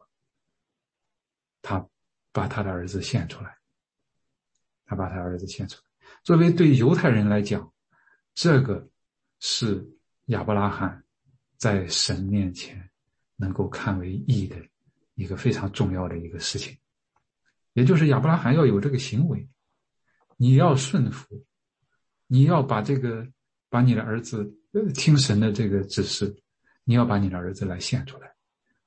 [1.61, 1.85] 他
[2.31, 3.57] 把他的儿子献出来，
[4.85, 6.09] 他把他儿子献出来。
[6.23, 7.71] 作为对犹太人来讲。
[8.39, 8.87] 这个
[9.39, 9.83] 是
[10.25, 11.03] 亚伯拉罕
[11.57, 12.87] 在神面前
[13.37, 14.57] 能够看为义的
[15.15, 16.77] 一个非常重要的一个事情，
[17.73, 19.47] 也就是亚伯拉罕要有这个行为，
[20.35, 21.45] 你要顺服，
[22.27, 23.25] 你要把这个
[23.69, 24.53] 把你的儿子
[24.93, 26.35] 听神的这个指示，
[26.83, 28.35] 你要把你的儿子来献出来，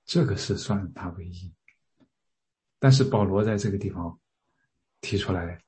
[0.04, 1.54] 这个是算他为义。
[2.78, 4.18] 但是保罗在这个地方
[5.00, 5.58] 提出来，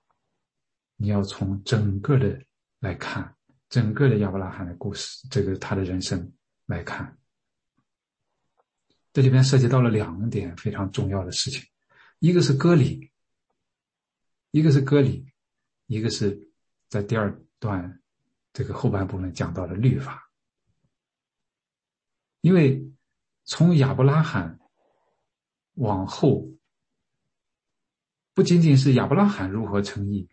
[0.96, 2.38] 你要从整个的
[2.80, 3.34] 来看。
[3.68, 6.30] 整个的亚伯拉罕的故事，这个他的人生
[6.66, 7.16] 来看，
[9.12, 11.62] 这里边涉及到了两点非常重要的事情，
[12.18, 13.10] 一个是割礼，
[14.50, 15.32] 一个是割礼，
[15.86, 16.50] 一个是
[16.88, 18.02] 在第二段
[18.52, 20.30] 这个后半部分讲到了律法。
[22.40, 22.90] 因为
[23.44, 24.58] 从亚伯拉罕
[25.74, 26.48] 往后，
[28.34, 30.28] 不仅仅是亚伯拉罕如何称义，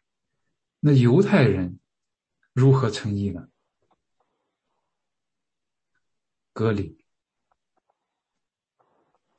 [0.79, 1.79] 那犹太人。
[2.51, 3.47] 如何称义呢？
[6.51, 6.98] 割礼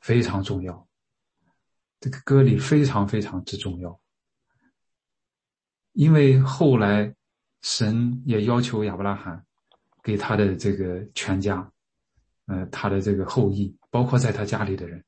[0.00, 0.88] 非常重要，
[2.00, 4.00] 这个割礼非常非常之重要，
[5.92, 7.14] 因为后来
[7.60, 9.44] 神也要求亚伯拉罕
[10.02, 11.70] 给他的这个全家，
[12.46, 15.04] 呃，他的这个后裔，包括在他家里的人，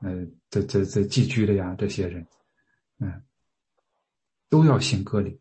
[0.00, 2.26] 呃，这这这寄居的呀，这些人，
[2.98, 3.22] 嗯，
[4.50, 5.40] 都要行割礼。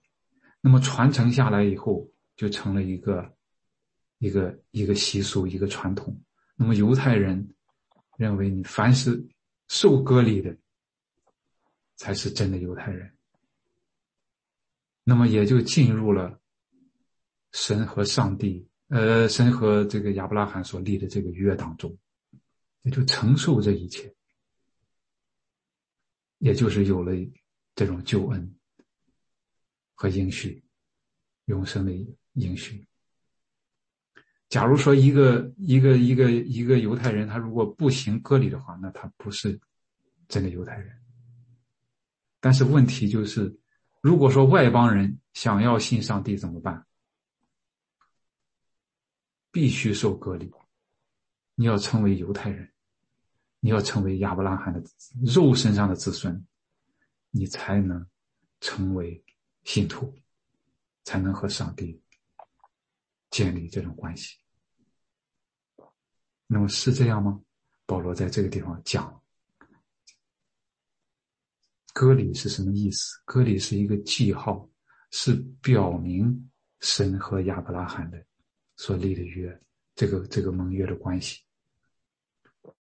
[0.62, 3.36] 那么传承下来以后，就成了一个
[4.20, 6.20] 一个一个习俗，一个传统。
[6.56, 7.54] 那么犹太人
[8.18, 9.26] 认为你凡是
[9.68, 10.58] 受割礼的，
[11.96, 13.16] 才是真的犹太人。
[15.04, 16.42] 那么也就进入了
[17.52, 21.96] 神和上帝，呃，神和这个亚伯拉罕所立的这个约当中，
[22.82, 24.14] 也就承受这一切，
[26.40, 27.14] 也就是有了
[27.76, 28.56] 这种救恩
[29.94, 30.64] 和应许，
[31.46, 31.92] 永生的
[32.34, 32.87] 应许。
[34.50, 39.60] 假如说一个一个一个一个犹太人，他如果不行割礼的话，那他不是
[40.28, 40.96] 真的犹太人。
[42.40, 43.54] 但是问题就是，
[44.02, 46.86] 如果说外邦人想要信上帝怎么办？
[49.52, 50.52] 必须受割礼，
[51.56, 52.72] 你要成为犹太人，
[53.60, 54.82] 你要成为亚伯拉罕的
[55.26, 56.46] 肉身上的子孙，
[57.32, 58.08] 你才能
[58.62, 59.22] 成为
[59.64, 60.14] 信徒，
[61.04, 62.00] 才能和上帝。
[63.38, 64.36] 建立这种关系，
[66.48, 67.40] 那么是这样吗？
[67.86, 69.22] 保罗在这个地方讲，
[71.94, 73.22] 割礼是什么意思？
[73.26, 74.68] 割礼是一个记号，
[75.12, 78.26] 是表明神和亚伯拉罕的
[78.76, 79.62] 所立的约，
[79.94, 81.44] 这个这个盟约的关系。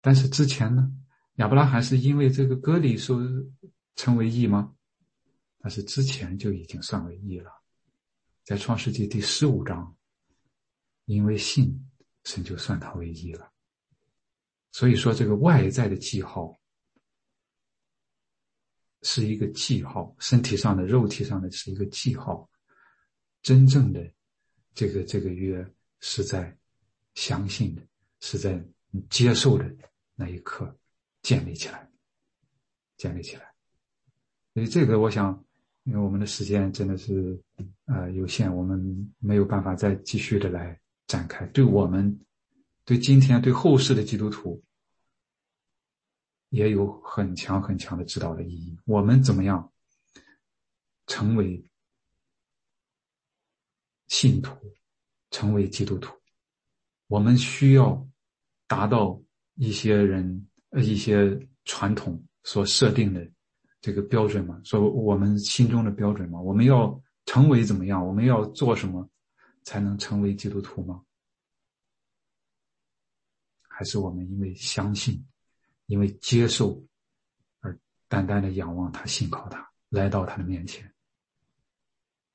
[0.01, 0.91] 但是之前呢，
[1.35, 3.21] 亚伯拉罕是因为这个割礼所
[3.95, 4.75] 成为义吗？
[5.59, 7.51] 但是之前就已经算为义了，
[8.43, 9.95] 在创世纪第十五章。
[11.07, 11.75] 因为信，
[12.25, 13.51] 神就算他为义了。
[14.73, 16.61] 所以说，这个外在的记号
[19.03, 22.49] 是一个记号，身体上的、肉体上的是一个记号。
[23.41, 24.13] 真正的
[24.75, 25.65] 这个这个约
[26.01, 26.55] 是在
[27.15, 27.83] 相信的，
[28.21, 28.61] 是在
[29.09, 29.65] 接受的
[30.17, 30.77] 那一刻
[31.23, 31.89] 建立起来，
[32.97, 33.55] 建立起来。
[34.53, 35.45] 所以这个，我想，
[35.85, 37.41] 因为我们的时间真的是
[37.85, 40.79] 呃有限，我们没有办法再继续的来。
[41.07, 42.21] 展开对我们，
[42.85, 44.63] 对今天对后世的基督徒，
[46.49, 48.77] 也有很强很强的指导的意义。
[48.85, 49.73] 我们怎么样
[51.07, 51.65] 成为
[54.09, 54.57] 信徒，
[55.31, 56.15] 成为基督徒？
[57.07, 58.07] 我们需要
[58.67, 59.21] 达到
[59.55, 63.29] 一些人呃一些传统所设定的
[63.81, 64.61] 这个标准吗？
[64.65, 66.41] 说我们心中的标准吗？
[66.41, 68.05] 我们要成为怎么样？
[68.05, 69.09] 我们要做什么？
[69.67, 71.05] 才能成为基督徒吗？
[73.69, 75.27] 还是我们因为相信，
[75.87, 76.81] 因为接受，
[77.59, 80.95] 而单单的仰望他、信靠他，来到他的面前？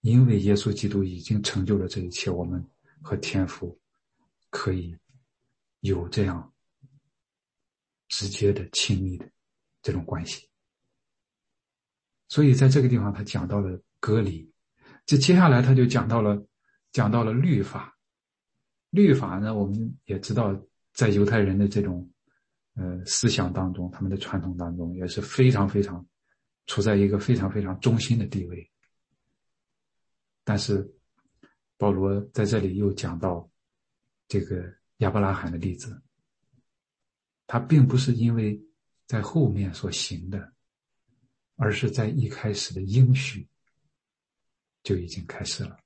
[0.02, 2.62] 因为耶稣基督已经成就了这一切，我们
[3.02, 3.80] 和天父
[4.50, 4.96] 可以
[5.80, 6.54] 有这样
[8.10, 9.32] 直接的、亲密的
[9.82, 10.50] 这种关系。
[12.28, 14.54] 所以在这个地方，他讲到了隔离，
[15.06, 16.46] 这接下来他就讲到了。
[16.92, 17.98] 讲到了律法，
[18.90, 20.54] 律法呢，我们也知道，
[20.94, 22.10] 在犹太人的这种
[22.76, 26.06] 呃思想当中，他们的传统当中，也是非常非常
[26.68, 28.70] 处在一个非常非常中心的地位。
[30.44, 30.92] 但是
[31.78, 33.50] 保罗在这里又讲到
[34.28, 36.02] 这个亚伯拉罕的例子，
[37.48, 38.62] 他并不是因为
[39.06, 40.54] 在后面所行的，
[41.56, 43.48] 而是在一开始的应许
[44.84, 45.78] 就已经开始了。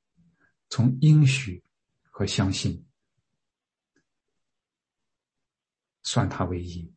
[0.69, 1.63] 从应许
[2.09, 2.85] 和相信
[6.03, 6.93] 算他为义，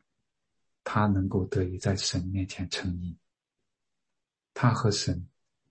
[0.83, 3.17] 他能够得以在神面前称义。
[4.53, 5.27] 他和神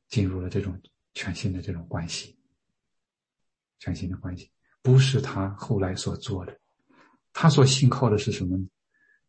[0.09, 0.81] 进入了这种
[1.15, 2.39] 全新的这种关系，
[3.79, 6.59] 全新的关系不是他后来所做的。
[7.33, 8.67] 他所信靠的是什么呢？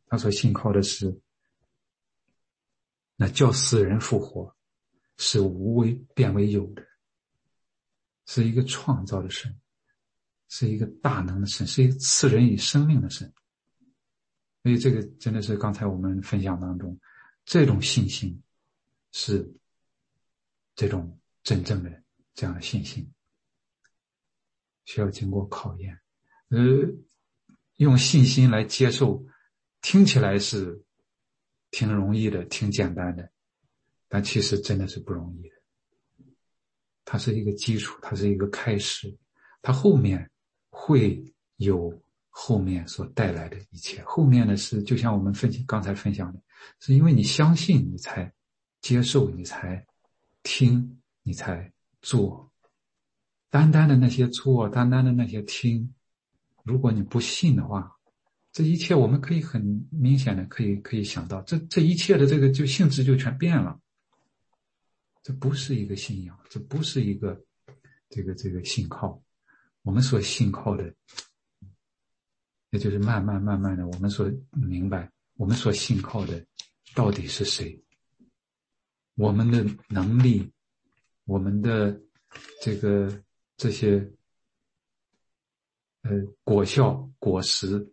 [0.08, 1.22] 他所信靠的是
[3.16, 4.56] 那叫死人复活，
[5.18, 6.89] 使无为变为有的。
[8.32, 9.60] 是一个创造的神，
[10.50, 13.34] 是一个大能的神，是一个赐人以生命的神。
[14.62, 17.00] 所以，这个真的是刚才我们分享当中，
[17.44, 18.40] 这种信心
[19.12, 19.52] 是
[20.76, 22.04] 这种真正的
[22.36, 23.12] 这样的信心，
[24.86, 26.00] 需要经过考验。
[26.50, 26.60] 呃，
[27.78, 29.26] 用信心来接受，
[29.82, 30.86] 听起来是
[31.72, 33.32] 挺容易的，挺简单的，
[34.08, 35.59] 但其实真的是不容易的。
[37.12, 39.12] 它是一个基础，它是一个开始，
[39.64, 40.30] 它后面
[40.70, 41.20] 会
[41.58, 41.92] 有
[42.30, 44.00] 后面所带来的一切。
[44.06, 46.40] 后面的是就像我们分析刚才分享的，
[46.80, 48.32] 是因为你相信，你才
[48.82, 49.84] 接受，你才
[50.44, 52.48] 听，你才做。
[53.50, 55.92] 单单的那些做，单单的那些听，
[56.64, 57.92] 如果你不信的话，
[58.52, 63.80] 这一切我们可以很明显的可以可以想到，这这一切的这个就性质就全变了。
[65.22, 67.44] 这不是一个信仰，这不是一个
[68.10, 69.22] 这个这个信靠。
[69.82, 70.94] 我们所信靠的
[72.72, 76.46] 也就是慢慢慢慢的，我们所明白，我们所信靠的
[76.94, 77.82] 到底是谁？
[79.16, 80.52] 我们的能力，
[81.26, 82.00] 我们的
[82.62, 83.24] 这个
[83.58, 84.10] 这些
[86.04, 86.12] 呃
[86.44, 87.92] 果效果实，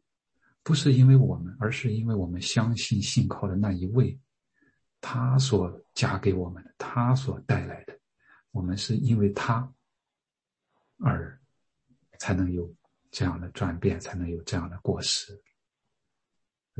[0.62, 4.16] 不是因为我们，而是因为我们相信信靠的那一位，
[5.00, 7.98] 他所加给我们的，他所带来的，
[8.50, 9.72] 我们是因为他
[10.98, 11.40] 而
[12.18, 12.74] 才能有
[13.10, 15.40] 这样的转变，才能有这样的果实。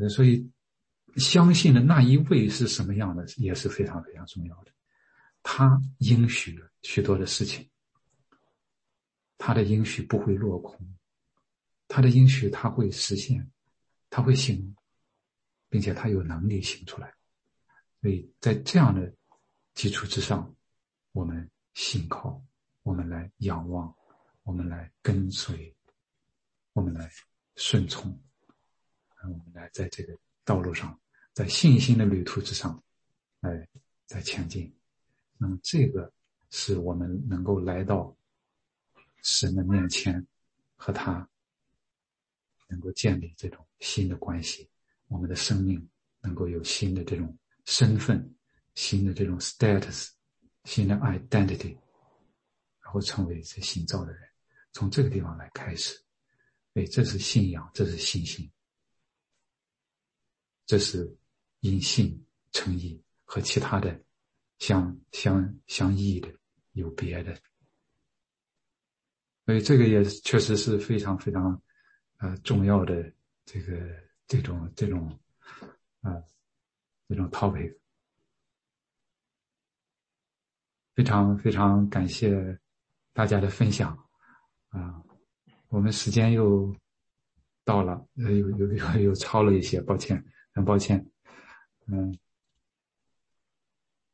[0.09, 0.51] 所以。
[1.17, 4.73] 相信的那一位是什么样的，也是非常非常重要的。
[5.43, 7.67] 他应许了许多的事情，
[9.39, 10.79] 他的应许不会落空，
[11.89, 13.51] 他的应许他会实现，
[14.11, 14.77] 他会行，
[15.71, 17.16] 并且他有能力行出来。
[18.07, 19.13] 所以在这样的
[19.75, 20.55] 基础之上，
[21.11, 22.41] 我们信靠，
[22.85, 23.93] 我们来仰望，
[24.45, 25.75] 我们来跟随，
[26.73, 27.11] 我们来
[27.57, 28.17] 顺从，
[29.25, 30.97] 我们来在这个道路上。
[31.33, 32.81] 在信心的旅途之上，
[33.41, 33.69] 哎，
[34.05, 34.73] 在前进。
[35.37, 36.13] 那么，这个
[36.51, 38.17] 是我们能够来到
[39.25, 40.25] 神的面前，
[40.77, 41.29] 和他
[42.69, 44.71] 能够建立这种新的关系。
[45.09, 45.91] 我们的生命
[46.21, 47.37] 能够有新的这种
[47.67, 48.35] 身份、
[48.75, 50.09] 新的这种 status、
[50.65, 51.77] 新的 identity，
[52.81, 54.29] 然后成为这新造的人。
[54.73, 55.97] 从这个地方来开始，
[56.73, 58.51] 哎，这是信仰，这是信心，
[60.67, 61.17] 这是。
[61.61, 64.01] 因信称义和其他的
[64.59, 66.33] 相相相异的
[66.73, 67.35] 有别的，
[69.47, 71.61] 所以这个也确实是非常非常
[72.19, 73.13] 呃重要的
[73.45, 73.75] 这个
[74.29, 75.19] 这种这种
[76.03, 76.23] 啊
[77.09, 77.73] 这种套赔
[80.95, 82.59] 非常非常感谢
[83.13, 83.97] 大家的分享
[84.69, 85.03] 啊，
[85.69, 86.75] 我们时间又
[87.65, 91.05] 到了，呃有有有有超了一些，抱歉，很抱歉。
[91.87, 92.19] 嗯，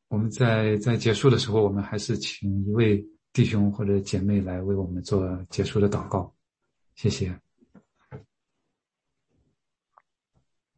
[0.09, 6.35] 我们在在结束的时候，我们还是请一位弟兄或者姐妹来为我们做结束的祷告，
[6.95, 7.41] 谢谢。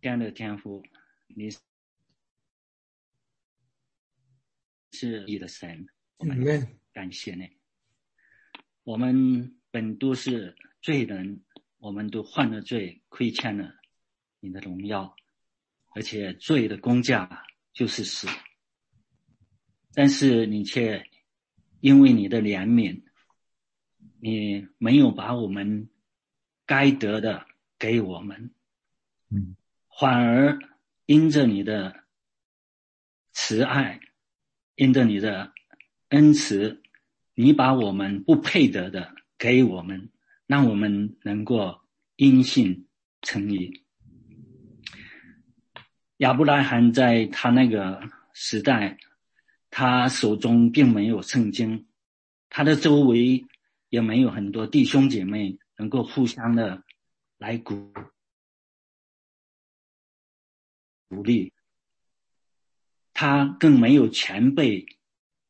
[0.01, 0.83] 这样的天赋，
[1.29, 1.49] 你
[4.95, 5.24] 是。
[5.26, 5.86] 你的神，
[6.18, 7.51] 我们感谢你。
[8.84, 11.42] 我们本都是罪人，
[11.78, 13.74] 我们都犯了罪，亏欠了
[14.40, 15.14] 你的荣耀。
[15.97, 18.26] 而且罪的工价就是死，
[19.92, 21.09] 但是你却
[21.78, 23.05] 因为你的怜悯，
[24.20, 25.88] 你没有把我们
[26.66, 27.47] 该得的
[27.78, 28.53] 给我们，
[29.30, 29.55] 嗯，
[30.01, 30.59] 反而
[31.07, 32.05] 因着你的
[33.30, 34.01] 慈爱，
[34.77, 35.53] 因着你的
[36.09, 36.83] 恩慈，
[37.35, 40.11] 你把我们不配得的给我们，
[40.47, 41.81] 让我们能够
[42.16, 42.87] 因信
[43.22, 43.85] 成义。
[46.18, 48.03] 亚伯拉罕在他那个
[48.33, 48.99] 时代，
[49.70, 51.87] 他手中并没有圣经，
[52.49, 53.45] 他的周围
[53.89, 56.83] 也没有很多弟兄姐妹能够互相的
[57.39, 57.93] 来鼓
[61.09, 61.53] 鼓励，
[63.15, 64.85] 他更没有前辈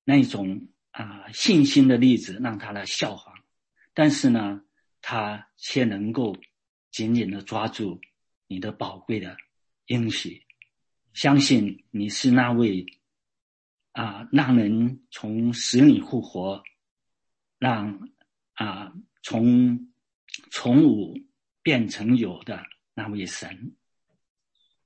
[0.05, 3.35] 那种啊信心的例子让他来效仿，
[3.95, 4.62] 但是呢，
[5.01, 6.37] 他却能够
[6.91, 8.01] 紧紧的抓住
[8.47, 9.37] 你的宝贵的
[9.87, 10.45] 应许。
[11.15, 12.85] 相信你是那位
[13.93, 16.62] 啊，让人从死里复活，
[17.59, 18.11] 让
[18.53, 18.93] 啊
[19.23, 19.93] 从
[20.51, 21.15] 从无
[21.62, 23.75] 变成有的那位神。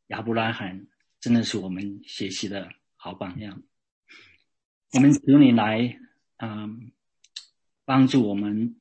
[0.09, 0.87] 亚伯拉罕
[1.21, 3.63] 真的是我们学习的好榜样。
[4.93, 5.99] 我们求你来
[6.39, 6.93] 嗯，
[7.85, 8.77] 帮助我们，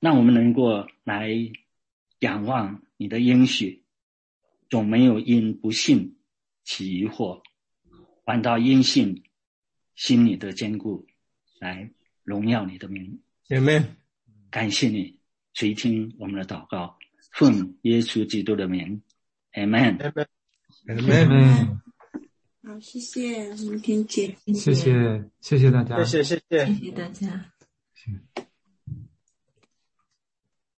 [0.00, 1.30] 让我们能够来
[2.20, 3.82] 仰望你的应许，
[4.68, 6.14] 总没有因不信。
[6.70, 7.40] 起疑惑，
[8.26, 9.22] 反倒因信
[9.94, 11.06] 心里的坚固，
[11.58, 11.90] 来
[12.24, 13.22] 荣耀你的名。
[13.48, 13.86] Amen。
[14.50, 15.18] 感谢你
[15.54, 16.98] 垂听我们的祷告，
[17.32, 19.00] 奉耶稣基督的名。
[19.54, 19.96] Amen。
[19.96, 20.37] Amen。
[22.62, 24.34] 好，谢谢明天见。
[24.54, 26.02] 谢谢，谢谢大家。
[26.02, 27.52] 谢谢，谢谢，谢谢大家。
[27.94, 28.20] 行。